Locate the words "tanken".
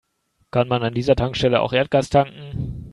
2.09-2.89